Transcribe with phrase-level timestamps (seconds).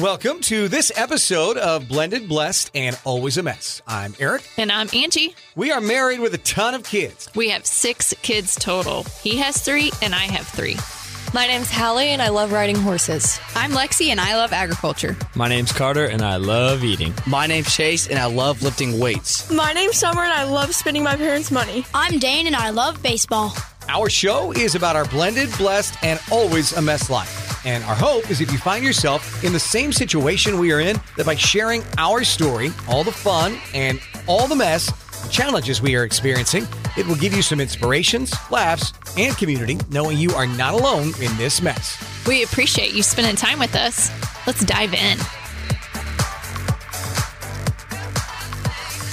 [0.00, 3.80] Welcome to this episode of Blended, Blessed, and Always a Mess.
[3.88, 4.46] I'm Aric.
[4.58, 5.34] And I'm Angie.
[5.54, 7.30] We are married with a ton of kids.
[7.34, 9.04] We have six kids total.
[9.22, 10.76] He has three, and I have three.
[11.32, 13.40] My name's Hallie, and I love riding horses.
[13.54, 15.16] I'm Lexi, and I love agriculture.
[15.34, 17.14] My name's Carter, and I love eating.
[17.26, 19.50] My name's Chase, and I love lifting weights.
[19.50, 21.86] My name's Sommer, and I love spending my parents' money.
[21.94, 23.54] I'm Dane, and I love baseball.
[23.88, 27.45] Our show is about our blended, blessed, and always a mess life.
[27.66, 31.00] And our hope is if you find yourself in the same situation we are in,
[31.16, 34.86] that by sharing our story, all the fun, and all the mess,
[35.24, 36.64] the challenges we are experiencing,
[36.96, 41.36] it will give you some inspirations, laughs, and community, knowing you are not alone in
[41.38, 42.00] this mess.
[42.24, 44.12] We appreciate you spending time with us.
[44.46, 45.18] Let's dive in.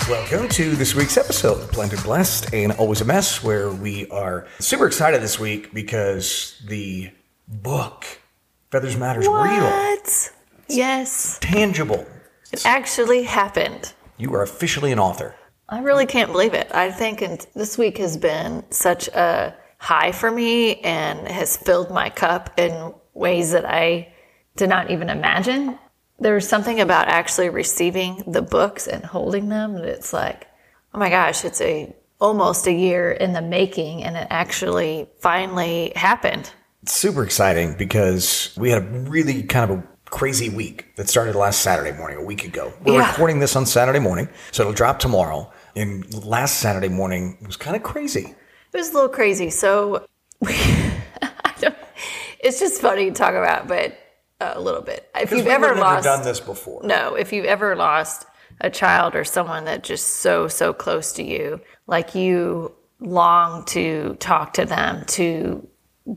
[0.07, 4.45] Welcome to this week's episode of Blended Blessed and Always a Mess, where we are
[4.59, 7.09] super excited this week because the
[7.47, 8.05] book
[8.73, 9.51] Feathers Matter's what?
[9.51, 10.31] real.
[10.67, 11.37] Yes.
[11.39, 12.07] Tangible.
[12.51, 13.93] It actually happened.
[14.17, 15.35] You are officially an author.
[15.69, 16.73] I really can't believe it.
[16.73, 17.19] I think
[17.53, 22.95] this week has been such a high for me and has filled my cup in
[23.13, 24.11] ways that I
[24.55, 25.77] did not even imagine.
[26.17, 30.47] There's something about actually receiving the books and holding them that it's like,
[30.95, 35.93] oh my gosh, it's a almost a year in the making and it actually finally
[35.95, 36.49] happened.
[36.85, 41.61] Super exciting because we had a really kind of a crazy week that started last
[41.61, 42.73] Saturday morning, a week ago.
[42.83, 43.09] We're yeah.
[43.09, 45.51] recording this on Saturday morning, so it'll drop tomorrow.
[45.75, 48.35] And last Saturday morning was kind of crazy.
[48.73, 49.49] It was a little crazy.
[49.49, 50.05] So
[52.39, 53.97] it's just funny to talk about, but
[54.39, 55.09] uh, a little bit.
[55.15, 56.83] If you've ever lost, done this before.
[56.83, 58.25] No, if you've ever lost
[58.61, 64.15] a child or someone that just so so close to you, like you long to
[64.19, 65.67] talk to them, to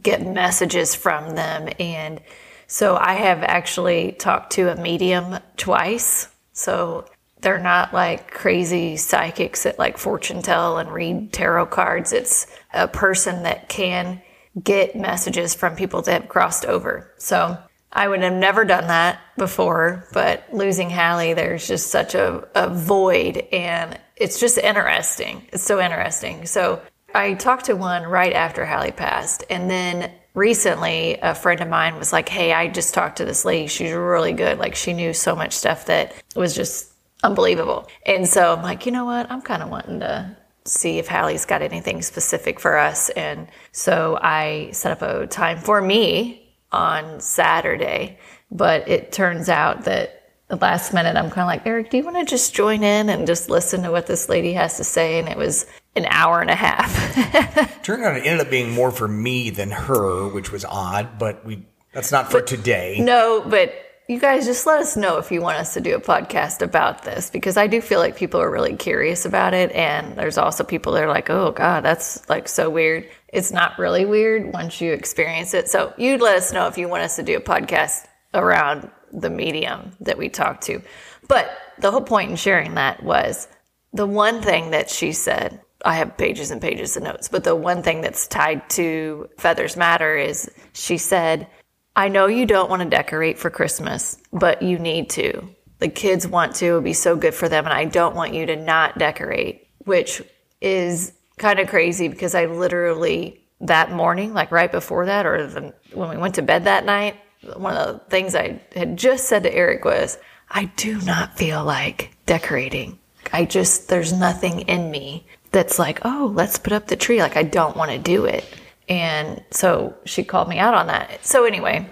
[0.02, 2.20] get messages from them, and
[2.66, 6.28] so I have actually talked to a medium twice.
[6.52, 7.06] So
[7.40, 12.12] they're not like crazy psychics that like fortune tell and read tarot cards.
[12.12, 14.20] It's a person that can
[14.62, 17.12] get messages from people that have crossed over.
[17.18, 17.56] So
[17.92, 22.68] I would have never done that before, but losing Hallie, there's just such a, a
[22.68, 25.46] void and it's just interesting.
[25.52, 26.46] It's so interesting.
[26.46, 26.82] So
[27.16, 29.42] I talked to one right after Hallie passed.
[29.48, 33.44] And then recently, a friend of mine was like, Hey, I just talked to this
[33.44, 33.68] lady.
[33.68, 34.58] She's really good.
[34.58, 36.92] Like, she knew so much stuff that was just
[37.24, 37.88] unbelievable.
[38.04, 39.30] And so I'm like, you know what?
[39.30, 43.08] I'm kind of wanting to see if Hallie's got anything specific for us.
[43.10, 48.18] And so I set up a time for me on Saturday.
[48.50, 52.04] But it turns out that the last minute, I'm kind of like, Aric, do you
[52.04, 55.18] want to just join in and just listen to what this lady has to say?
[55.18, 55.66] And it was
[55.96, 57.82] an hour and a half.
[57.82, 61.44] Turned out it ended up being more for me than her, which was odd, but
[61.44, 62.98] we that's not for but, today.
[63.00, 63.74] No, but
[64.08, 67.02] you guys just let us know if you want us to do a podcast about
[67.02, 69.72] this because I do feel like people are really curious about it.
[69.72, 73.08] And there's also people that are like, oh, God, that's like so weird.
[73.28, 75.68] It's not really weird once you experience it.
[75.68, 79.30] So you let us know if you want us to do a podcast around the
[79.30, 80.82] medium that we talked to.
[81.26, 83.48] But the whole point in sharing that was
[83.92, 85.60] the one thing that she said.
[85.86, 89.76] I have pages and pages of notes, but the one thing that's tied to Feathers
[89.76, 91.46] Matter is she said,
[91.94, 95.48] I know you don't want to decorate for Christmas, but you need to.
[95.78, 98.34] The kids want to, it would be so good for them, and I don't want
[98.34, 100.22] you to not decorate, which
[100.60, 105.72] is kind of crazy because I literally that morning, like right before that, or the,
[105.94, 107.16] when we went to bed that night,
[107.54, 110.18] one of the things I had just said to Aric was,
[110.50, 112.98] I do not feel like decorating.
[113.32, 117.20] I just, there's nothing in me that's like, oh, let's put up the tree.
[117.20, 118.44] Like, I don't want to do it.
[118.88, 121.24] And so she called me out on that.
[121.24, 121.88] So anyway,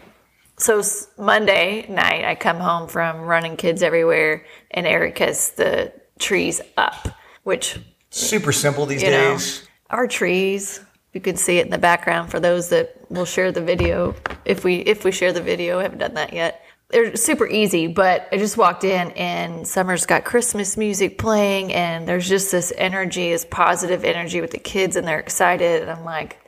[0.56, 0.82] so
[1.19, 7.09] Monday night, I come home from running kids everywhere, and Aric has the trees up,
[7.43, 7.78] which
[8.10, 9.62] super simple these days.
[9.62, 10.81] Know, our trees.
[11.12, 14.16] You can see it in the background for those that will share the video.
[14.44, 16.64] If we if we share the video, haven't done that yet.
[16.90, 22.06] They're super easy, but I just walked in and Sommer's got Christmas music playing, and
[22.06, 25.82] there's just this energy, this positive energy with the kids, and they're excited.
[25.82, 26.38] And I'm like,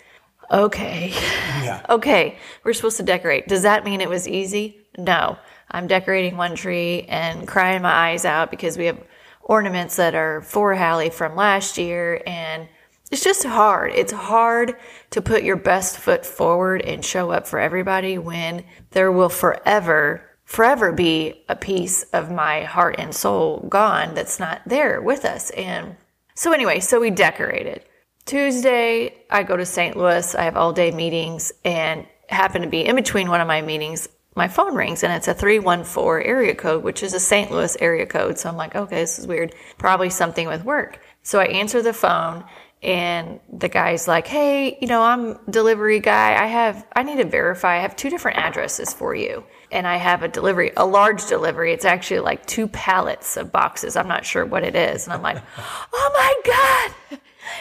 [0.50, 1.10] okay.
[1.10, 1.84] Yeah.
[1.88, 3.48] okay, we're supposed to decorate.
[3.48, 4.86] Does that mean it was easy?
[4.98, 5.38] No.
[5.70, 9.02] I'm decorating one tree and crying my eyes out because we have
[9.42, 12.68] ornaments that are for Hallie from last year and
[13.10, 13.92] it's just hard.
[13.94, 14.76] It's hard
[15.10, 20.28] to put your best foot forward and show up for everybody when there will forever,
[20.44, 25.50] forever be a piece of my heart and soul gone that's not there with us.
[25.50, 25.96] And
[26.34, 27.84] so, anyway, so we decorated.
[28.24, 29.96] Tuesday, I go to St.
[29.96, 30.34] Louis.
[30.34, 34.08] I have all day meetings and happen to be in between one of my meetings.
[34.34, 37.50] my phone rings and it's a 314 area code, which is a St.
[37.52, 38.36] Louis area code.
[38.36, 39.54] So I'm like, okay, this is weird.
[39.78, 41.00] Probably something with work.
[41.22, 42.44] So I answer the phone
[42.82, 46.43] and the guy's like, "Hey, you know, I'm delivery guy.
[46.43, 47.76] I have I need to verify.
[47.78, 51.73] I have two different addresses for you." And I have a delivery, a large delivery.
[51.73, 53.96] It's actually like two pallets of boxes.
[53.96, 55.05] I'm not sure what it is.
[55.06, 55.43] And I'm like,
[55.93, 57.20] "Oh my god.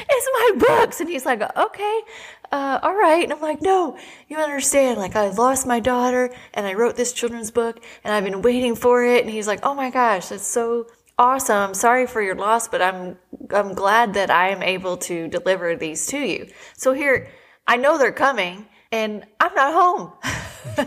[0.09, 1.99] It's my books." And he's like, "Okay.
[2.51, 3.97] Uh, all right." And I'm like, "No,
[4.27, 4.99] you understand.
[4.99, 8.75] Like I lost my daughter and I wrote this children's book and I've been waiting
[8.75, 11.57] for it." And he's like, "Oh my gosh, that's so awesome.
[11.57, 13.17] I'm sorry for your loss, but I'm
[13.53, 16.47] I'm glad that I am able to deliver these to you.
[16.75, 17.29] So here,
[17.67, 20.13] I know they're coming, and I'm not home.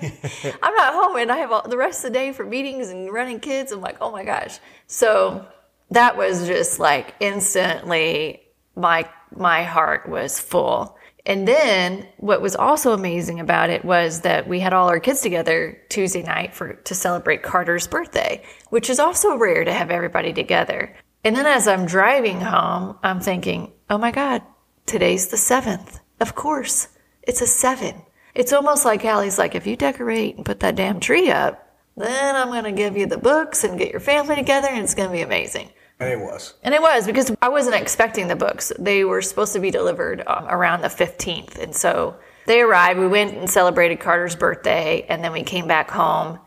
[0.63, 3.13] I'm not home, and I have all, the rest of the day for meetings and
[3.13, 3.73] running kids.
[3.73, 4.59] I'm like, oh my gosh.
[4.87, 5.47] So
[5.91, 8.43] that was just like instantly
[8.77, 10.98] my my heart was full.
[11.29, 15.21] And then what was also amazing about it was that we had all our kids
[15.21, 20.33] together Tuesday night for to celebrate Carter's birthday, which is also rare to have everybody
[20.33, 20.97] together.
[21.23, 24.41] And then as I'm driving home, I'm thinking, "Oh my god,
[24.87, 26.89] today's the 7th." Of course.
[27.23, 28.01] It's a 7.
[28.35, 31.63] It's almost like Hallie's like, "If you decorate and put that damn tree up,
[31.95, 34.95] then I'm going to give you the books and get your family together and it's
[34.95, 35.69] going to be amazing."
[36.01, 36.55] And it was.
[36.63, 38.73] And it was because I wasn't expecting the books.
[38.79, 41.59] They were supposed to be delivered um, around the 15th.
[41.59, 42.17] And so
[42.47, 43.01] they arrived.
[43.01, 45.05] We went and celebrated Carter's birthday.
[45.09, 46.39] And then we came back home.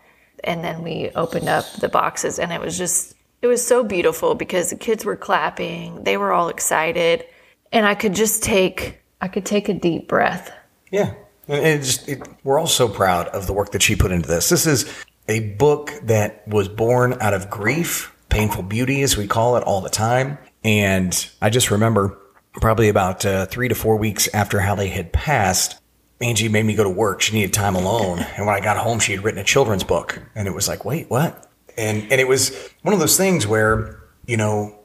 [0.43, 2.39] And then we opened up the boxes.
[2.39, 6.03] And it was just, it was so beautiful because the kids were clapping.
[6.03, 7.25] They were all excited.
[7.73, 10.53] And I could just take, I could take a deep breath.
[10.91, 11.13] Yeah.
[11.47, 14.29] And it just, it, we're all so proud of the work that she put into
[14.29, 14.47] this.
[14.47, 14.91] This is
[15.27, 19.81] a book that was born out of grief painful beauty, as we call it all
[19.81, 20.39] the time.
[20.63, 22.17] And I just remember
[22.53, 25.79] probably about uh, three to four weeks after Hallie had passed,
[26.21, 27.21] Angie made me go to work.
[27.21, 28.19] She needed time alone.
[28.35, 30.21] And when I got home, she had written a children's book.
[30.35, 31.47] And it was like, wait, what?
[31.77, 34.75] And, and it was one of those things where, you know,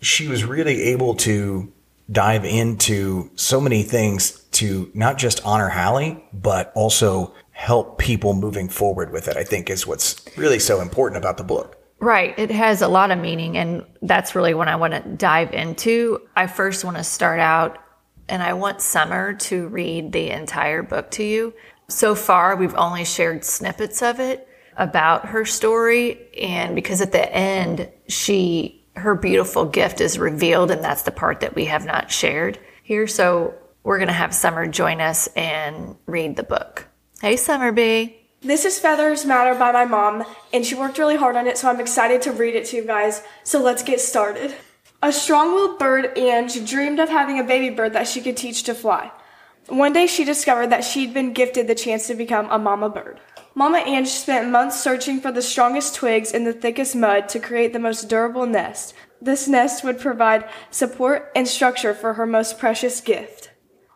[0.00, 1.72] she was really able to
[2.10, 8.68] dive into so many things to not just honor Hallie, but also help people moving
[8.68, 11.75] forward with it, I think is what's really so important about the book.
[11.98, 12.38] Right.
[12.38, 16.20] It has a lot of meaning, and that's really what I want to dive into.
[16.36, 17.78] I first want to start out,
[18.28, 21.54] and I want Sommer to read the entire book to you.
[21.88, 24.46] So far, we've only shared snippets of it
[24.76, 30.82] about her story, and because at the end, she her beautiful gift is revealed, and
[30.82, 33.06] that's the part that we have not shared here.
[33.06, 33.54] So
[33.84, 36.86] we're going to have Sommer join us and read the book.
[37.20, 38.25] Hey, Sommer B.
[38.46, 41.68] This is Feathers Matter by my mom, and she worked really hard on it, so
[41.68, 43.24] I'm excited to read it to you guys.
[43.42, 44.54] So let's get started.
[45.02, 48.62] A strong willed bird, Ange, dreamed of having a baby bird that she could teach
[48.62, 49.10] to fly.
[49.66, 53.18] One day she discovered that she'd been gifted the chance to become a mama bird.
[53.56, 57.72] Mama Ange spent months searching for the strongest twigs in the thickest mud to create
[57.72, 58.94] the most durable nest.
[59.20, 63.50] This nest would provide support and structure for her most precious gift.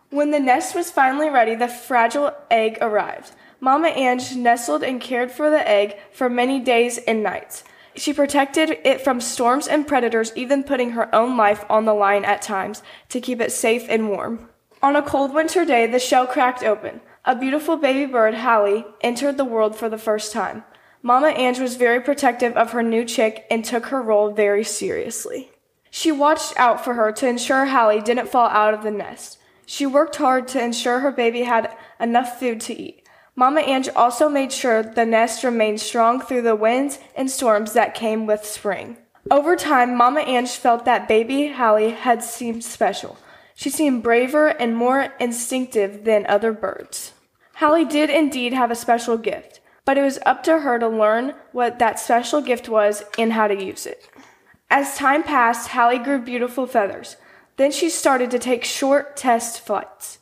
[0.09, 3.31] When the nest was finally ready, the fragile egg arrived.
[3.61, 7.63] Mama Ange nestled and cared for the egg for many days and nights.
[7.95, 12.25] She protected it from storms and predators, even putting her own life on the line
[12.25, 14.49] at times to keep it safe and warm.
[14.83, 17.01] On a cold winter day, the shell cracked open.
[17.27, 20.65] A beautiful baby bird, Hallie, entered the world for the first time.
[21.03, 25.51] Mama Ange was very protective of her new chick and took her role very seriously.
[25.91, 29.39] She watched out for her to ensure Hallie didn't fall out of the nest.
[29.67, 33.00] She worked hard to ensure her baby had enough food to eat.
[33.37, 37.95] Mama Ange also made sure the nest remained strong through the winds and storms that
[37.95, 38.97] came with spring.
[39.31, 43.19] Over time, Mama Ange felt that baby Hallie had seemed special.
[43.55, 47.13] She seemed braver and more instinctive than other birds.
[47.57, 51.35] Hallie did indeed have a special gift, but it was up to her to learn
[51.53, 54.09] what that special gift was and how to use it.
[54.71, 57.17] As time passed, Hallie grew beautiful feathers.
[57.57, 60.19] Then she started to take short test flights.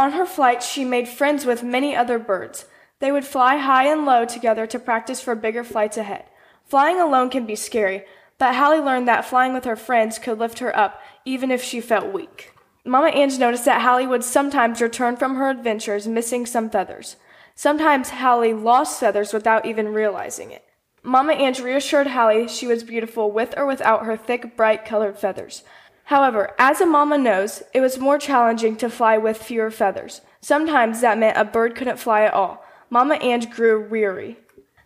[0.00, 2.64] On her flights, she made friends with many other birds.
[3.00, 6.24] They would fly high and low together to practice for bigger flights ahead.
[6.64, 8.04] Flying alone can be scary,
[8.38, 11.82] but Hallie learned that flying with her friends could lift her up even if she
[11.82, 12.54] felt weak.
[12.82, 17.16] Mama Ange noticed that Hallie would sometimes return from her adventures missing some feathers.
[17.54, 20.64] Sometimes Hallie lost feathers without even realizing it.
[21.02, 25.62] Mama Ange reassured Hallie she was beautiful with or without her thick, bright colored feathers.
[26.10, 30.22] However, as a mama knows, it was more challenging to fly with fewer feathers.
[30.40, 32.64] Sometimes that meant a bird couldn't fly at all.
[32.90, 34.36] Mama Ange grew weary.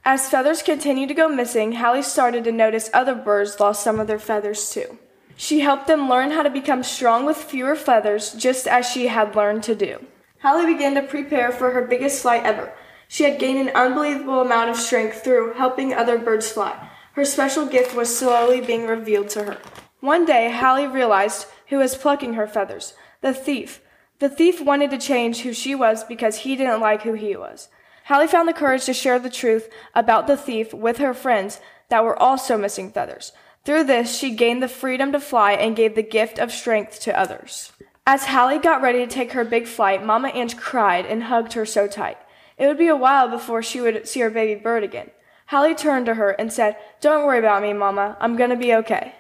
[0.05, 4.07] As feathers continued to go missing, Hallie started to notice other birds lost some of
[4.07, 4.99] their feathers too.
[5.35, 9.35] She helped them learn how to become strong with fewer feathers, just as she had
[9.35, 10.05] learned to do.
[10.43, 12.71] Hallie began to prepare for her biggest flight ever.
[13.09, 16.91] She had gained an unbelievable amount of strength through helping other birds fly.
[17.15, 19.59] Her special gift was slowly being revealed to her.
[20.05, 22.93] One day, Hallie realized who was plucking her feathers
[23.23, 23.81] the thief.
[24.19, 27.69] The thief wanted to change who she was because he didn't like who he was.
[28.05, 31.59] Hallie found the courage to share the truth about the thief with her friends
[31.89, 33.33] that were also missing feathers.
[33.65, 37.19] Through this, she gained the freedom to fly and gave the gift of strength to
[37.19, 37.73] others.
[38.07, 41.65] As Hallie got ready to take her big flight, Mama Ant cried and hugged her
[41.65, 42.19] so tight.
[42.59, 45.13] It would be a while before she would see her baby bird again.
[45.47, 48.19] Hallie turned to her and said, Don't worry about me, Mama.
[48.21, 49.15] I'm gonna be okay.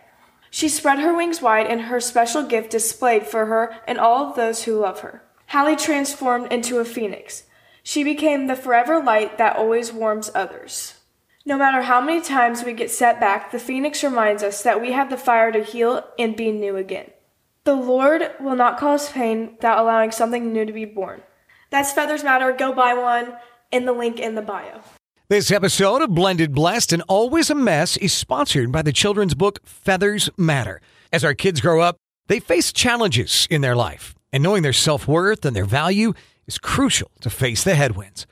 [0.54, 4.36] She spread her wings wide and her special gift displayed for her and all of
[4.36, 5.24] those who love her.
[5.48, 7.42] Hallie transformed into a phoenix.
[7.82, 10.94] She became the forever light that always warms others.
[11.44, 14.92] No matter how many times we get set back, the phoenix reminds us that we
[14.92, 17.10] have the fire to heal and be new again.
[17.64, 21.22] The Lord will not cause pain without allowing something new to be born.
[21.70, 22.52] That's Feathers Matter.
[22.52, 23.36] Go buy one
[23.72, 24.82] in the link in the bio.
[25.28, 29.58] This episode of Blended Blessed and Always a Mess is sponsored by the children's book
[29.64, 30.82] Feathers Matter.
[31.14, 31.96] As our kids grow up,
[32.28, 36.12] they face challenges in their life, and knowing their self worth and their value
[36.46, 38.26] is crucial to face the headwinds.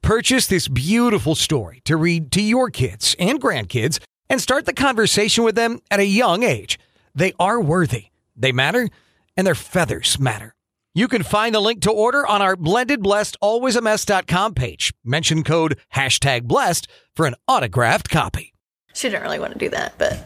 [0.00, 4.00] Purchase this beautiful story to read to your kids and grandkids
[4.30, 6.78] and start the conversation with them at a young age.
[7.14, 8.06] They are worthy.
[8.34, 8.88] They matter,
[9.36, 10.54] and their feathers matter.
[10.98, 14.92] You can find the link to order on our blended blessed alwaysamess.com page.
[15.04, 18.52] Mention code hashtag blessed for an autographed copy.
[18.94, 20.18] She didn't really want to do that, but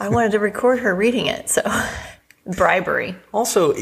[0.00, 1.48] I wanted to record her reading it.
[1.48, 1.62] So
[2.56, 3.14] bribery.
[3.32, 3.72] Also,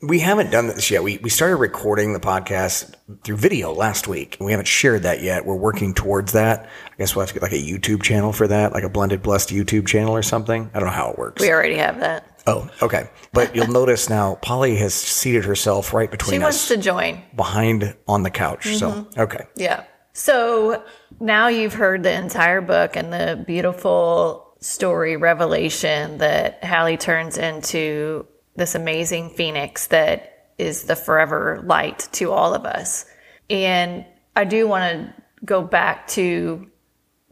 [0.00, 1.02] we haven't done this yet.
[1.02, 4.38] We, we started recording the podcast through video last week.
[4.40, 5.44] We haven't shared that yet.
[5.44, 6.64] We're working towards that.
[6.64, 9.22] I guess we'll have to get like a YouTube channel for that, like a blended
[9.22, 10.70] blessed YouTube channel or something.
[10.72, 11.42] I don't know how it works.
[11.42, 12.33] We already have that.
[12.46, 13.08] Oh, okay.
[13.32, 16.42] But you'll notice now Polly has seated herself right between she us.
[16.42, 17.22] wants to join.
[17.34, 18.76] Behind on the couch.
[18.76, 19.20] So, mm-hmm.
[19.20, 19.46] okay.
[19.56, 19.84] Yeah.
[20.12, 20.84] So
[21.20, 28.26] now you've heard the entire book and the beautiful story revelation that Hallie turns into
[28.56, 33.04] this amazing phoenix that is the forever light to all of us.
[33.50, 36.70] And I do want to go back to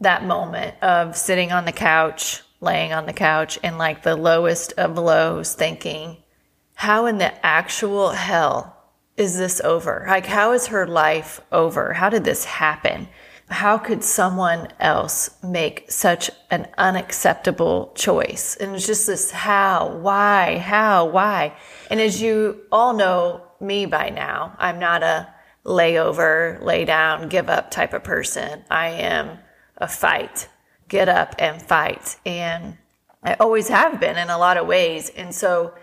[0.01, 4.73] that moment of sitting on the couch laying on the couch in like the lowest
[4.77, 6.17] of lows thinking,
[6.75, 8.75] how in the actual hell
[9.17, 10.05] is this over?
[10.07, 11.93] Like, how is her life over?
[11.93, 13.07] How did this happen?
[13.49, 18.55] How could someone else make such an unacceptable choice?
[18.55, 21.55] And it's just this how, why, how, why.
[21.91, 25.27] And as you all know me by now, I'm not a
[25.65, 28.63] layover, lay down, give up type of person.
[28.69, 29.37] I am
[29.77, 30.47] a fight
[30.93, 32.17] get up and fight.
[32.23, 32.77] And
[33.23, 35.09] I always have been in a lot of ways.
[35.09, 35.73] And so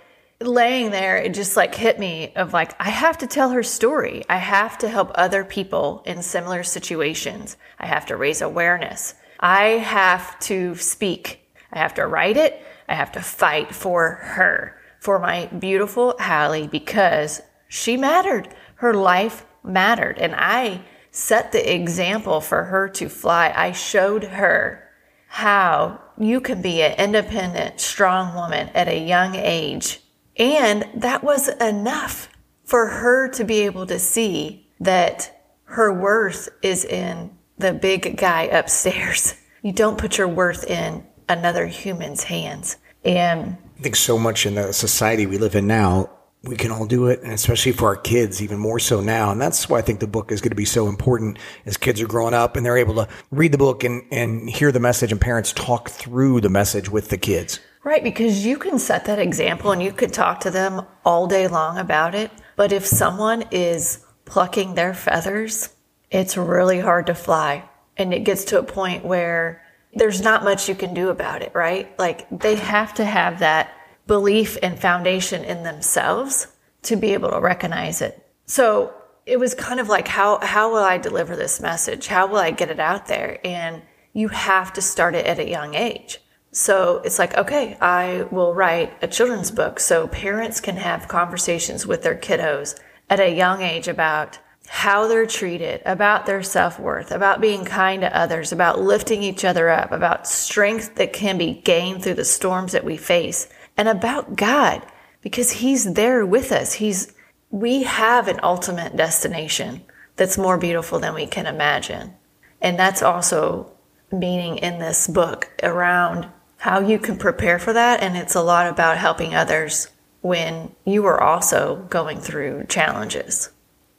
[0.41, 4.23] laying there, it just like hit me of like, I have to tell her story.
[4.29, 7.57] I have to help other people in similar situations.
[7.81, 9.17] I have to raise awareness.
[9.41, 11.41] I have to speak.
[11.73, 12.65] I have to write it.
[12.89, 18.47] I have to fight for her, for my beautiful Hallie, because she mattered.
[18.77, 20.19] Her life mattered.
[20.19, 23.53] And I set the example for her to fly.
[23.57, 24.87] I showed her
[25.33, 30.01] how you can be an independent, strong woman at a young age.
[30.37, 32.29] And that was enough
[32.65, 38.43] for her to be able to see that her worth is in the big guy
[38.43, 39.35] upstairs.
[39.63, 42.79] You don't put your worth in another human's hands.
[43.05, 46.09] And I think so much in the society we live in now,
[46.43, 49.31] we can all do it, and especially for our kids, even more so now.
[49.31, 52.01] And that's why I think the book is going to be so important as kids
[52.01, 55.13] are growing up and they're able to read the book and, and hear the message,
[55.13, 57.61] and parents talk through the message with the kids.
[57.85, 61.49] Right, because you can set that example and you could talk to them all day
[61.49, 62.31] long about it.
[62.57, 65.71] But if someone is plucking their feathers,
[66.11, 67.65] it's really hard to fly.
[67.97, 69.63] And it gets to a point where
[69.95, 71.99] there's not much you can do about it, right?
[71.99, 73.73] Like they have to have that
[74.07, 76.49] belief and foundation in themselves
[76.83, 78.27] to be able to recognize it.
[78.47, 78.93] So
[79.27, 82.07] it was kind of like, how, how will I deliver this message?
[82.07, 83.39] How will I get it out there?
[83.45, 86.21] And you have to start it at a young age.
[86.53, 91.87] So it's like, okay, I will write a children's book so parents can have conversations
[91.87, 92.79] with their kiddos
[93.09, 98.03] at a young age about how they're treated, about their self worth, about being kind
[98.03, 102.25] to others, about lifting each other up, about strength that can be gained through the
[102.25, 103.49] storms that we face
[103.81, 104.85] and about God
[105.23, 106.75] because He's there with us.
[106.75, 107.15] He's,
[107.51, 109.81] we have an ultimate destination
[110.17, 112.13] that's more beautiful than we can imagine.
[112.61, 113.73] And that's also
[114.13, 118.03] meaning in this book around how you can prepare for that.
[118.03, 119.89] And it's a lot about helping others
[120.21, 123.49] when you are also going through challenges.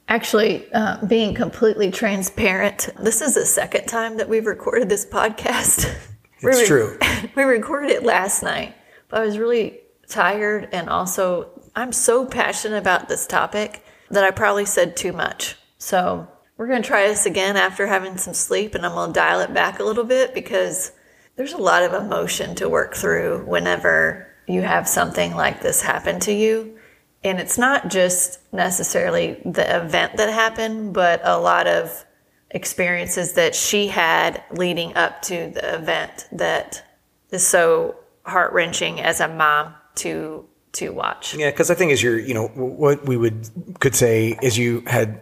[0.06, 5.92] Actually, uh, being completely transparent, this is the second time that we've recorded this podcast.
[6.44, 6.98] It's we true.
[7.36, 8.74] we recorded it last night,
[9.12, 14.64] I was really tired, and also I'm so passionate about this topic that I probably
[14.64, 15.56] said too much.
[15.78, 19.18] So we're going to try this again after having some sleep, and I'm going to
[19.18, 20.92] dial it back a little bit because
[21.36, 26.20] there's a lot of emotion to work through whenever you have something like this happen
[26.20, 26.78] to you.
[27.24, 32.04] And it's not just necessarily the event that happened, but a lot of
[32.50, 36.84] experiences that she had leading up to the event that
[37.30, 41.34] is so heart wrenching as a mom to to watch.
[41.34, 43.48] Yeah, because I think as you're, you know, what we would
[43.80, 45.20] could say is you had,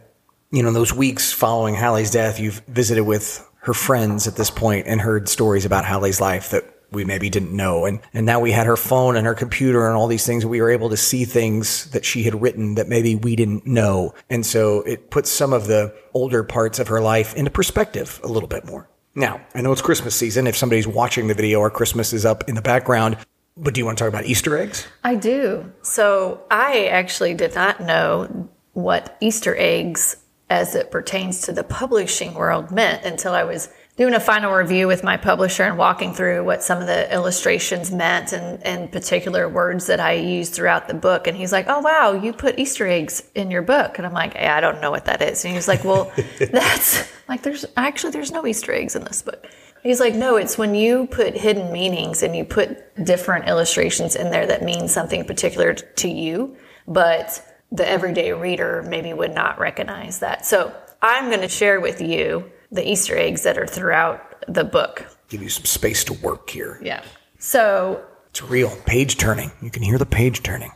[0.52, 4.86] you know, those weeks following Hallie's death, you've visited with her friends at this point
[4.86, 7.84] and heard stories about Hallie's life that we maybe didn't know.
[7.84, 10.44] And, and now we had her phone and her computer and all these things.
[10.44, 14.14] We were able to see things that she had written that maybe we didn't know.
[14.28, 18.28] And so it puts some of the older parts of her life into perspective a
[18.28, 18.88] little bit more.
[19.20, 20.46] Now, I know it's Christmas season.
[20.46, 23.18] If somebody's watching the video or Christmas is up in the background,
[23.54, 24.86] but do you want to talk about Easter eggs?
[25.04, 25.70] I do.
[25.82, 30.16] So I actually did not know what Easter eggs
[30.48, 33.68] as it pertains to the publishing world meant until I was
[34.00, 37.92] doing a final review with my publisher and walking through what some of the illustrations
[37.92, 41.26] meant and, and particular words that I used throughout the book.
[41.26, 43.98] And he's like, Oh, wow, you put Easter eggs in your book.
[43.98, 45.44] And I'm like, hey, I don't know what that is.
[45.44, 46.10] And he's like, Well,
[46.50, 49.46] that's like, there's actually, there's no Easter eggs in this book.
[49.82, 54.30] He's like, no, it's when you put hidden meanings and you put different illustrations in
[54.30, 57.42] there that mean something particular to you, but
[57.72, 60.44] the everyday reader maybe would not recognize that.
[60.44, 65.06] So I'm going to share with you the Easter eggs that are throughout the book.
[65.28, 66.78] Give you some space to work here.
[66.82, 67.02] Yeah.
[67.38, 68.70] So It's real.
[68.86, 69.50] Page turning.
[69.62, 70.72] You can hear the page turning.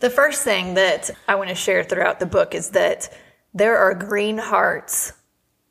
[0.00, 3.12] the first thing that I want to share throughout the book is that
[3.54, 5.12] there are green hearts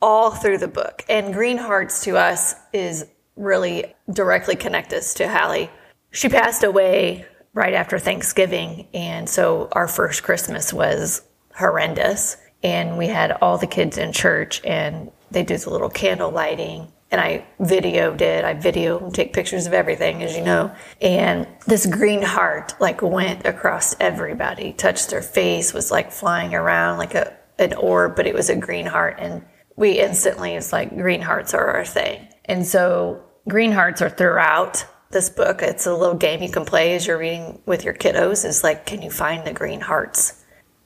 [0.02, 1.04] all through the book.
[1.10, 3.06] And green hearts to us is
[3.36, 5.70] really directly connect us to Hallie.
[6.12, 8.88] She passed away right after Thanksgiving.
[8.94, 11.22] And so our first Christmas was
[11.56, 12.38] horrendous.
[12.64, 16.92] And we had all the kids in church and they did the little candle lighting.
[17.10, 18.46] And I videoed it.
[18.46, 20.74] I video and take pictures of everything, as you know.
[21.02, 27.00] And this green heart like went across everybody, touched their face, was like flying around
[27.00, 29.18] like a an orb, but it was a green heart.
[29.20, 29.46] And
[29.76, 32.28] we instantly, it's like green hearts are our thing.
[32.46, 35.62] And so green hearts are throughout this book.
[35.62, 38.86] It's a little game you can play as you're reading with your kiddos is like,
[38.86, 40.41] can you find the green hearts?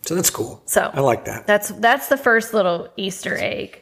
[0.06, 0.62] So that's cool.
[0.66, 1.48] So I like that.
[1.48, 3.82] That's that's the first little Easter egg.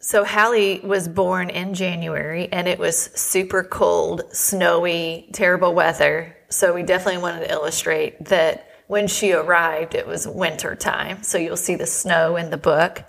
[0.00, 6.36] So Hallie was born in January and it was super cold, snowy, terrible weather.
[6.48, 11.22] So we definitely wanted to illustrate that when she arrived, it was winter time.
[11.24, 13.02] So you'll see the snow in the book.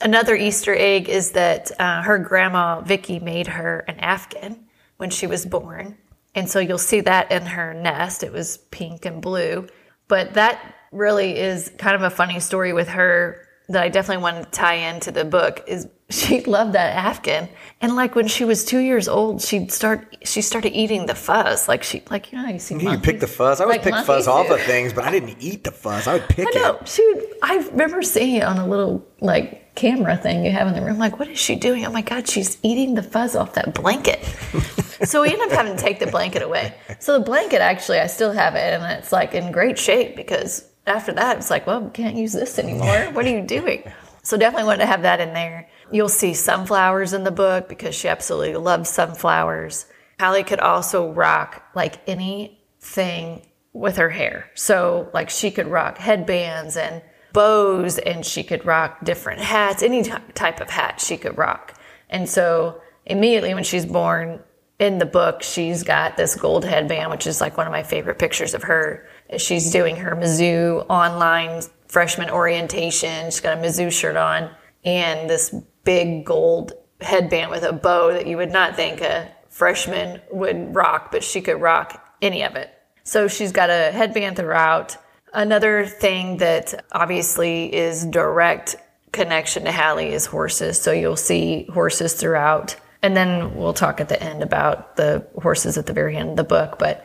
[0.00, 5.26] Another Easter egg is that uh, her grandma Vicky made her an Afghan when she
[5.26, 5.98] was born.
[6.36, 8.22] And so you'll see that in her nest.
[8.22, 9.66] It was pink and blue.
[10.06, 14.44] But that really is kind of a funny story with her that I definitely want
[14.44, 17.48] to tie into the book is she loved that Afghan.
[17.80, 21.66] And like when she was two years old, she'd start she started eating the fuzz.
[21.66, 23.04] Like she like you know you see You monkeys.
[23.04, 23.60] pick the fuzz.
[23.60, 26.06] I would Like pick fuzz off of things, but I didn't eat the fuzz.
[26.06, 26.76] I would pick I know.
[26.76, 26.88] it.
[26.88, 30.74] She would, I remember seeing it on a little like camera thing you have in
[30.74, 30.98] the room.
[30.98, 31.84] Like, what is she doing?
[31.86, 34.22] Oh my God, she's eating the fuzz off that blanket.
[35.04, 36.74] so we end up having to take the blanket away.
[37.00, 40.68] So the blanket actually, I still have it, and it's like in great shape because
[40.86, 43.10] after that, it's like, well, we can't use this anymore.
[43.12, 43.84] What are you doing?
[44.22, 45.68] So definitely wanted to have that in there.
[45.90, 49.86] You'll see sunflowers in the book because she absolutely loves sunflowers.
[50.18, 53.42] Hallie could also rock like anything
[53.72, 54.50] with her hair.
[54.54, 60.02] So like she could rock headbands and bows and she could rock different hats, any
[60.04, 61.78] ty- type of hat she could rock.
[62.08, 64.40] And so immediately when she's born
[64.78, 68.18] in the book, she's got this gold headband, which is like one of my favorite
[68.18, 69.06] pictures of her.
[69.40, 73.26] She's doing her Mizzou online freshman orientation.
[73.26, 74.50] She's got a Mizzou shirt on
[74.84, 80.20] and this big gold headband with a bow that you would not think a freshman
[80.30, 82.70] would rock, but she could rock any of it.
[83.04, 84.96] So she's got a headband throughout.
[85.32, 88.76] Another thing that obviously is direct
[89.12, 90.80] connection to Hallie is horses.
[90.80, 92.76] So you'll see horses throughout.
[93.02, 96.36] And then we'll talk at the end about the horses at the very end of
[96.36, 96.78] the book.
[96.78, 97.04] But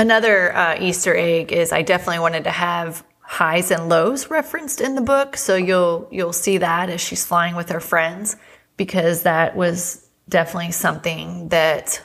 [0.00, 4.94] another uh, Easter egg is I definitely wanted to have highs and lows referenced in
[4.94, 5.36] the book.
[5.36, 8.36] So you'll you'll see that as she's flying with her friends
[8.76, 12.02] because that was definitely something that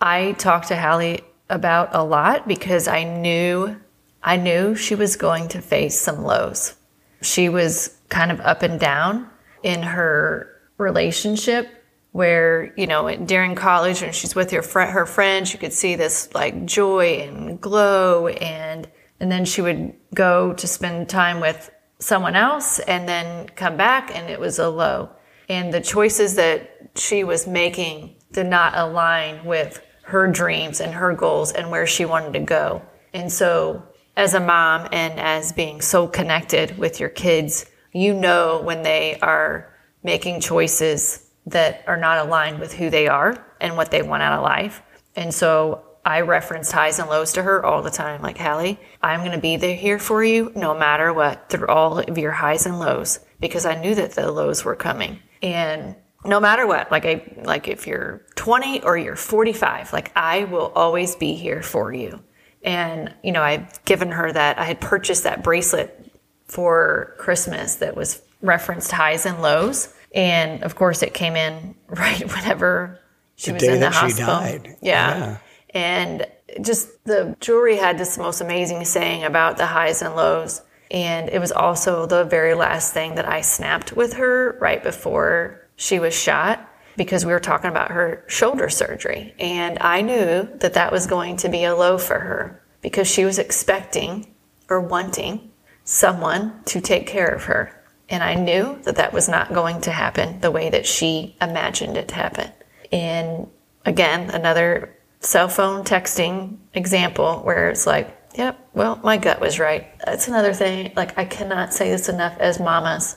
[0.00, 3.80] I talked to Hallie about a lot because I knew
[4.22, 6.74] I knew she was going to face some lows.
[7.22, 9.28] she was kind of up and down
[9.62, 11.68] in her relationship
[12.12, 15.94] where you know during college when she's with her friend her friends you could see
[15.94, 21.70] this like joy and glow and and then she would go to spend time with
[21.98, 25.10] someone else and then come back and it was a low.
[25.48, 31.14] And the choices that she was making did not align with her dreams and her
[31.14, 32.82] goals and where she wanted to go.
[33.12, 33.82] And so
[34.16, 39.18] as a mom and as being so connected with your kids you know when they
[39.20, 44.22] are making choices that are not aligned with who they are and what they want
[44.22, 44.82] out of life.
[45.16, 48.22] And so I referenced highs and lows to her all the time.
[48.22, 51.98] Like, Hallie, I'm going to be there here for you no matter what through all
[51.98, 55.20] of your highs and lows because I knew that the lows were coming.
[55.42, 60.44] And no matter what, like I, like if you're 20 or you're 45, like I
[60.44, 62.22] will always be here for you.
[62.62, 66.12] And, you know, I've given her that, I had purchased that bracelet
[66.44, 69.94] for Christmas that was referenced highs and lows.
[70.14, 72.98] And of course, it came in right whenever
[73.36, 74.26] she The was in the that she hospital.
[74.26, 74.76] died.
[74.82, 75.18] Yeah.
[75.18, 75.36] Yeah.
[75.72, 76.26] And
[76.62, 80.62] just the jewelry had this most amazing saying about the highs and lows.
[80.90, 85.68] And it was also the very last thing that I snapped with her right before
[85.76, 89.32] she was shot because we were talking about her shoulder surgery.
[89.38, 93.24] And I knew that that was going to be a low for her because she
[93.24, 94.34] was expecting
[94.68, 95.52] or wanting
[95.84, 97.79] someone to take care of her.
[98.10, 101.96] And I knew that that was not going to happen the way that she imagined
[101.96, 102.50] it to happen.
[102.90, 103.46] And
[103.84, 109.86] again, another cell phone texting example where it's like, yep, well, my gut was right.
[110.04, 110.92] That's another thing.
[110.96, 113.16] Like, I cannot say this enough as mamas.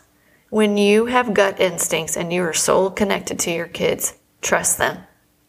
[0.49, 4.99] When you have gut instincts and you are so connected to your kids, trust them.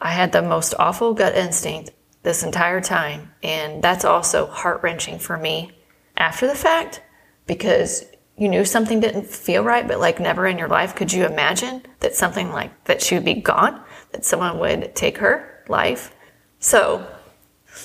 [0.01, 1.91] I had the most awful gut instinct
[2.23, 3.33] this entire time.
[3.43, 5.73] And that's also heart wrenching for me
[6.17, 7.03] after the fact
[7.47, 8.05] because
[8.37, 11.83] you knew something didn't feel right, but like never in your life could you imagine
[12.01, 13.81] that something like that she would be gone,
[14.13, 16.15] that someone would take her life.
[16.59, 17.07] So,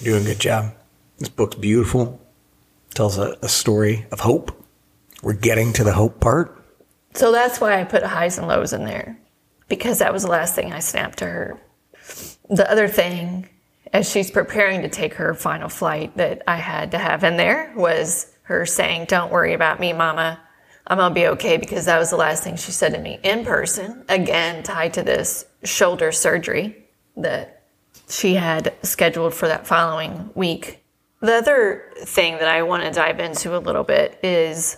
[0.02, 0.74] You're doing a good job.
[1.18, 2.20] This book's beautiful.
[2.94, 4.52] Tells a, a story of hope.
[5.22, 6.58] We're getting to the hope part.
[7.14, 9.20] so that's why I put highs and lows in there
[9.68, 11.62] because that was the last thing I snapped to her.
[12.50, 13.48] The other thing,
[13.94, 17.72] as she's preparing to take her final flight, that I had to have in there
[17.76, 20.42] was her saying, Don't worry about me, mama.
[20.88, 23.20] I'm going to be okay because that was the last thing she said to me
[23.24, 27.64] in person, again, tied to this shoulder surgery that
[28.10, 30.84] she had scheduled for that following week.
[31.22, 34.78] The other thing that I want to dive into a little bit is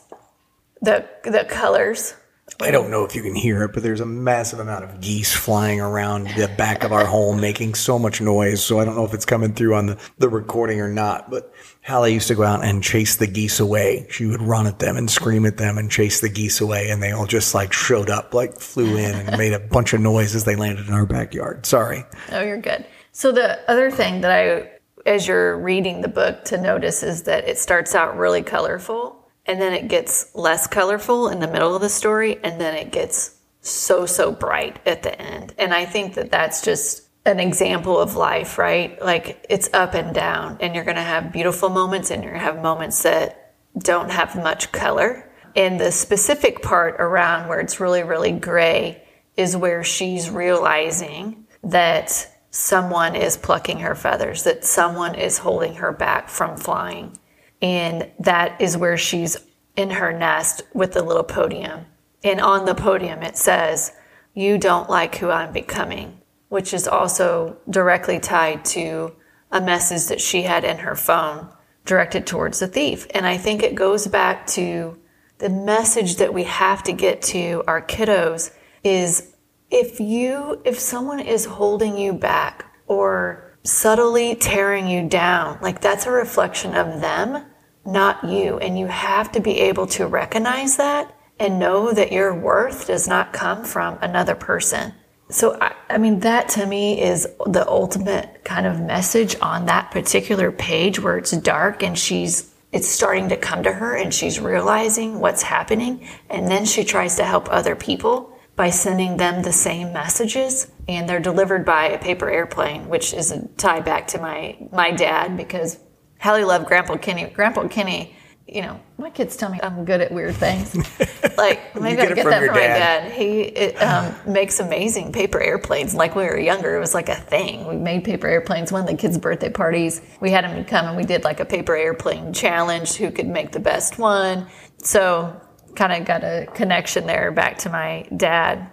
[0.81, 2.15] the the colors.
[2.60, 5.34] I don't know if you can hear it, but there's a massive amount of geese
[5.34, 8.63] flying around the back of our home making so much noise.
[8.63, 11.32] So I don't know if it's coming through on the, the recording or not.
[11.32, 11.51] But
[11.82, 14.06] Hallie used to go out and chase the geese away.
[14.10, 16.89] She would run at them and scream at them and chase the geese away.
[16.89, 20.01] And they all just like showed up, like flew in and made a bunch of
[20.01, 21.65] noise as they landed in our backyard.
[21.65, 22.04] Sorry.
[22.32, 22.86] Oh, you're good.
[23.12, 27.47] So the other thing that I, as you're reading the book, to notice is that
[27.47, 29.20] it starts out really colorful,
[29.52, 32.90] and then it gets less colorful in the middle of the story, and then it
[32.90, 35.54] gets so so bright at the end.
[35.58, 39.00] And I think that that's just an example of life, right?
[39.04, 42.62] Like it's up and down, and you're gonna have beautiful moments, and you're gonna have
[42.62, 45.30] moments that don't have much color.
[45.54, 49.04] And the specific part around where it's really, really gray
[49.36, 55.92] is where she's realizing that someone is plucking her feathers, that someone is holding her
[55.92, 57.18] back from flying.
[57.62, 59.38] And that is where she's
[59.76, 61.86] in her nest with the little podium.
[62.24, 63.93] And on the podium, it says,
[64.34, 69.15] You don't like who I'm becoming, which is also directly tied to
[69.52, 71.50] a message that she had in her phone
[71.86, 73.08] directed towards the thief.
[73.12, 74.97] And I think it goes back to
[75.39, 78.52] the message that we have to get to our kiddos
[78.84, 79.34] is
[79.71, 86.06] if you if someone is holding you back or subtly tearing you down like that's
[86.06, 87.43] a reflection of them
[87.86, 88.58] not you.
[88.60, 93.08] And you have to be able to recognize that and know that your worth does
[93.08, 94.94] not come from another person.
[95.30, 99.89] So I, I mean that to me is the ultimate kind of message on that
[99.89, 104.39] particular page where it's dark and she's it's starting to come to her and she's
[104.39, 106.08] realizing what's happening.
[106.30, 110.72] And then she tries to help other people by sending them the same messages.
[110.88, 114.91] And they're delivered by a paper airplane which is a tie back to my my
[114.91, 115.80] dad because
[116.21, 117.25] Hallie loved Grandpa Kenny.
[117.25, 118.15] Grandpa Kenny,
[118.47, 120.75] you know, my kids tell me I'm good at weird things.
[121.38, 123.10] like maybe get I get from that from my dad.
[123.10, 123.12] dad.
[123.13, 125.95] He it, um, makes amazing paper airplanes.
[125.95, 127.65] Like when we were younger, it was like a thing.
[127.65, 128.71] We made paper airplanes.
[128.71, 131.45] One of the kids' birthday parties, we had him come and we did like a
[131.45, 132.93] paper airplane challenge.
[132.95, 134.47] Who could make the best one?
[134.77, 135.41] So
[135.75, 138.69] kind of got a connection there back to my dad.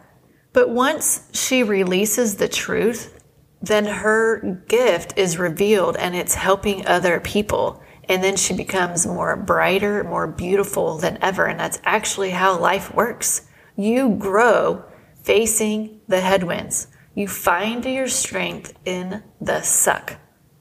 [0.52, 3.17] But once she releases the truth,
[3.60, 7.82] then her gift is revealed and it's helping other people.
[8.08, 11.46] And then she becomes more brighter, more beautiful than ever.
[11.46, 13.42] And that's actually how life works.
[13.76, 14.84] You grow
[15.22, 16.86] facing the headwinds.
[17.14, 20.16] You find your strength in the suck.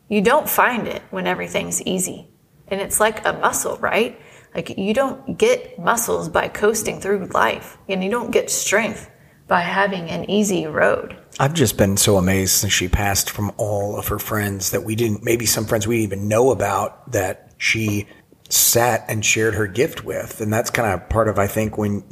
[0.10, 2.30] You don't find it when everything's easy.
[2.68, 4.20] And it's like a muscle, right?
[4.56, 9.10] Like you don't get muscles by coasting through life, and you don't get strength
[9.48, 11.18] by having an easy road.
[11.40, 14.96] I've just been so amazed since she passed from all of her friends that we
[14.96, 18.08] didn't, maybe some friends we didn't even know about that she
[18.50, 20.42] sat and shared her gift with.
[20.42, 22.04] And that's kind of part of, I think, when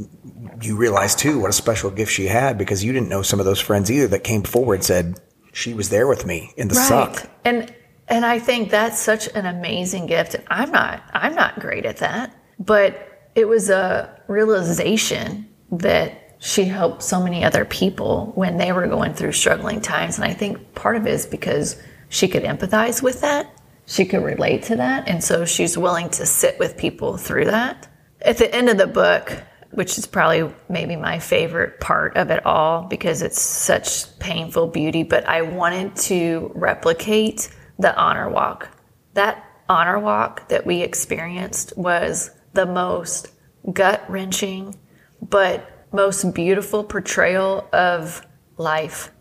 [0.62, 3.46] you realize too what a special gift she had because you didn't know some of
[3.46, 5.20] those friends either that came forward and said,
[5.56, 6.88] she was there with me in the right.
[6.88, 7.30] suck.
[7.46, 7.74] And
[8.08, 10.36] and I think that's such an amazing gift.
[10.36, 16.66] And I'm not I'm not great at that, but it was a realization that she
[16.66, 20.18] helped so many other people when they were going through struggling times.
[20.18, 23.52] And I think part of it is because she could empathize with that.
[23.86, 25.08] She could relate to that.
[25.08, 27.88] And so she's willing to sit with people through that.
[28.22, 32.46] At the end of the book, which is probably maybe my favorite part of it
[32.46, 38.70] all because it's such painful beauty, but I wanted to replicate the honor walk.
[39.14, 43.32] That honor walk that we experienced was the most
[43.74, 44.80] gut wrenching,
[45.22, 48.26] but most beautiful portrayal of
[48.58, 49.12] life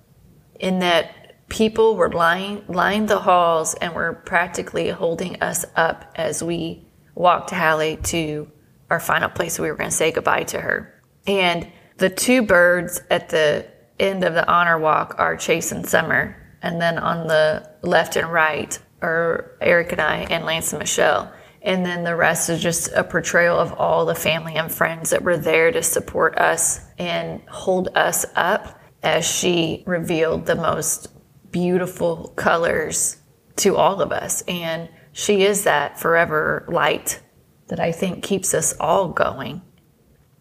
[0.58, 6.42] in that people were lying, lined the halls and were practically holding us up as
[6.42, 6.84] we
[7.14, 8.50] walked Hallie to
[8.90, 11.02] our final place we were going to say goodbye to her.
[11.26, 13.66] And the two birds at the
[13.98, 16.36] end of the honor walk are Chase and Sommer.
[16.62, 21.32] And then on the left and right are Aric and I and Lance and Michelle.
[21.64, 25.24] And then the rest is just a portrayal of all the family and friends that
[25.24, 31.08] were there to support us and hold us up as she revealed the most
[31.50, 33.16] beautiful colors
[33.56, 34.42] to all of us.
[34.42, 37.20] And she is that forever light
[37.68, 39.62] that I think keeps us all going.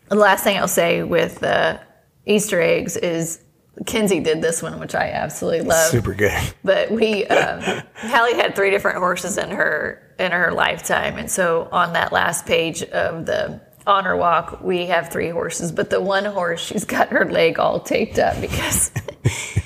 [0.09, 1.79] The last thing I'll say with the
[2.25, 3.42] Easter eggs is
[3.85, 5.89] Kinsey did this one, which I absolutely love.
[5.89, 6.53] Super good.
[6.63, 11.67] But we, um, Hallie had three different horses in her in her lifetime, and so
[11.71, 15.71] on that last page of the honor walk, we have three horses.
[15.71, 18.91] But the one horse, she's got her leg all taped up because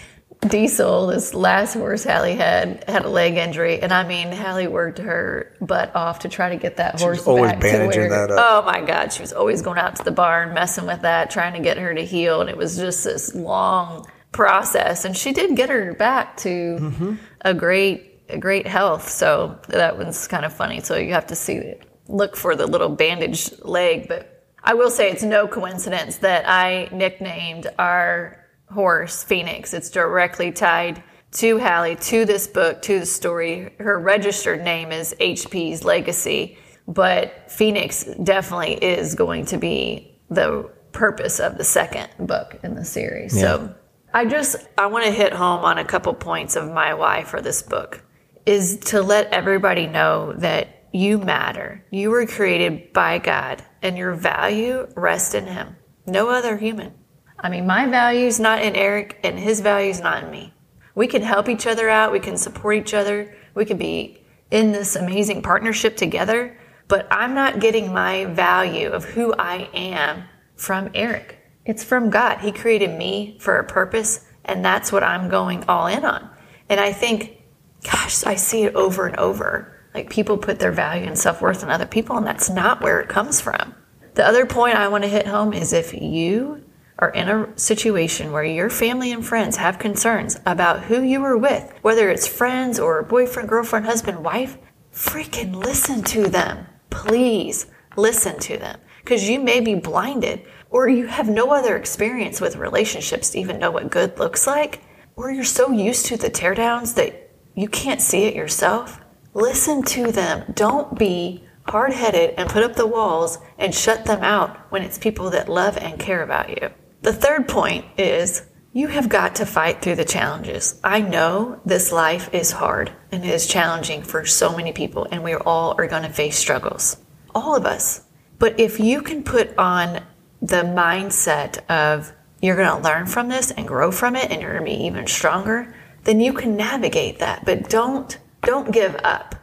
[0.47, 4.99] Diesel, this last horse Hallie had, had a leg injury, and I mean, Hallie worked
[4.99, 8.27] her butt off to try to get that horse always back to bandaging where.
[8.27, 8.39] that up.
[8.39, 11.53] Oh my God, she was always going out to the barn, messing with that, trying
[11.53, 15.05] to get her to heal, and it was just this long process.
[15.05, 17.15] And she did get her back to Mm-hmm.
[17.41, 19.09] a great, a great health.
[19.09, 20.81] So that one's kind of funny.
[20.81, 24.33] So you have to see it, look for the little bandaged leg, but.
[24.63, 29.73] I will say it's no coincidence that I nicknamed our horse Phoenix.
[29.73, 31.03] It's directly tied
[31.33, 33.73] to Hallie, to this book, to the story.
[33.79, 41.39] Her registered name is HP's Legacy, but Phoenix definitely is going to be the purpose
[41.39, 43.39] of the second book in the series.
[43.39, 43.75] So
[44.13, 47.41] I just I want to hit home on a couple points of my why for
[47.41, 48.03] this book
[48.45, 51.85] is to let everybody know that you matter.
[51.91, 55.75] You were created by God and your value rests in him.
[56.05, 56.93] No other human.
[57.39, 60.53] I mean, my value's not in Aric and his value's not in me.
[60.95, 64.71] We can help each other out, we can support each other, we can be in
[64.71, 70.23] this amazing partnership together, but I'm not getting my value of who I am
[70.55, 71.35] from Aric.
[71.65, 72.39] It's from God.
[72.39, 76.29] He created me for a purpose, and that's what I'm going all in on.
[76.69, 77.43] And I think,
[77.83, 79.73] gosh, I see it over and over.
[79.93, 83.01] Like people put their value and self worth in other people, and that's not where
[83.01, 83.75] it comes from.
[84.13, 86.63] The other point I want to hit home is if you
[86.99, 91.37] are in a situation where your family and friends have concerns about who you are
[91.37, 94.57] with, whether it's friends or boyfriend, girlfriend, husband, wife,
[94.91, 96.65] freaking listen to them.
[96.89, 102.41] Please listen to them because you may be blinded or you have no other experience
[102.41, 104.81] with relationships to even know what good looks like,
[105.15, 108.99] or you're so used to the teardowns that you can't see it yourself.
[109.33, 110.51] Listen to them.
[110.53, 114.97] Don't be hard headed and put up the walls and shut them out when it's
[114.97, 116.69] people that love and care about you.
[117.01, 120.79] The third point is you have got to fight through the challenges.
[120.83, 125.23] I know this life is hard and it is challenging for so many people, and
[125.23, 126.97] we all are going to face struggles.
[127.33, 128.03] All of us.
[128.39, 130.03] But if you can put on
[130.41, 134.53] the mindset of you're going to learn from this and grow from it and you're
[134.53, 137.45] going to be even stronger, then you can navigate that.
[137.45, 139.35] But don't don't give up.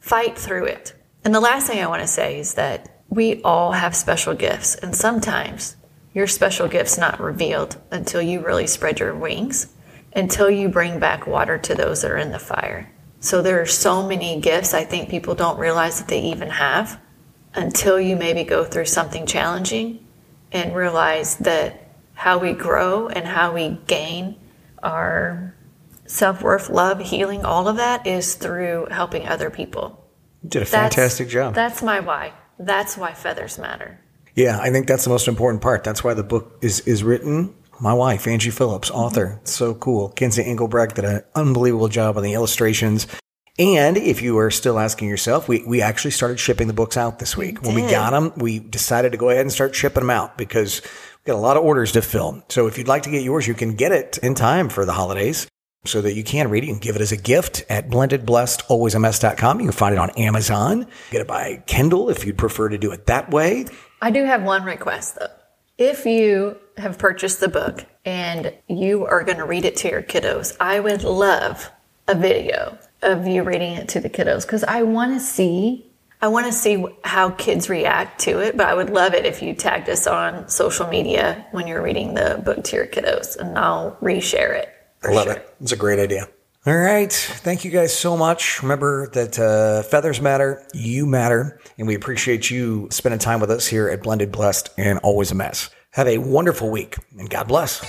[0.00, 0.94] Fight through it.
[1.24, 4.74] And the last thing I want to say is that we all have special gifts,
[4.74, 5.76] and sometimes
[6.12, 9.68] your special gift's not revealed until you really spread your wings,
[10.14, 12.90] until you bring back water to those that are in the fire.
[13.20, 17.00] So there are so many gifts I think people don't realize that they even have
[17.54, 20.06] until you maybe go through something challenging
[20.52, 24.36] and realize that how we grow and how we gain
[24.82, 25.54] our
[26.06, 30.04] self worth, love, healing, all of that is through helping other people.
[30.42, 31.54] You did a fantastic that's, job.
[31.54, 32.32] That's my why.
[32.58, 34.00] That's why feathers matter.
[34.34, 35.84] Yeah, I think that's the most important part.
[35.84, 37.54] That's why the book is is written.
[37.80, 39.40] My wife, Angie Phillips, author.
[39.44, 40.10] So cool.
[40.10, 43.06] Kinsey Engelbrecht did an unbelievable job on the illustrations.
[43.58, 47.18] And if you are still asking yourself, we, we actually started shipping the books out
[47.18, 47.62] this week.
[47.62, 50.80] when we got them, we decided to go ahead and start shipping them out because
[50.82, 52.42] we've got a lot of orders to fill.
[52.48, 54.92] So if you'd like to get yours, you can get it in time for the
[54.92, 55.46] holidays
[55.84, 56.70] so that you can read it.
[56.70, 59.60] and give it as a gift at blendedblessedalwaysamess.com.
[59.60, 60.86] You can find it on Amazon.
[61.10, 63.66] Get it by Kindle if you'd prefer to do it that way.
[64.00, 65.28] I do have one request though.
[65.76, 70.02] If you have purchased the book and you are going to read it to your
[70.02, 71.70] kiddos, I would love
[72.08, 75.86] a video of you reading it to the kiddos because I want to see
[76.22, 79.40] I want to see how kids react to it, but I would love it if
[79.40, 83.58] you tagged us on social media when you're reading the book to your kiddos and
[83.58, 84.68] I'll reshare it.
[85.02, 85.36] I love sure.
[85.36, 85.54] it.
[85.62, 86.28] It's a great idea.
[86.66, 87.10] All right.
[87.10, 88.62] Thank you guys so much.
[88.62, 93.66] Remember that uh, feathers matter, you matter, and we appreciate you spending time with us
[93.66, 95.70] here at Blended Blessed and Always a Mess.
[95.92, 97.80] Have a wonderful week and God bless.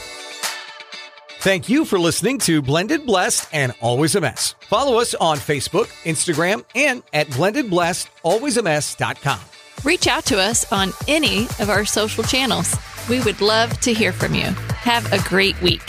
[1.42, 4.56] Thank you for listening to Blended Blessed and Always a Mess.
[4.62, 9.40] Follow us on Facebook, Instagram, and at blendedblessedalwaysamess.com.
[9.84, 12.74] Reach out to us on any of our social channels.
[13.10, 14.44] We would love to hear from you.
[14.44, 15.82] Have a great week.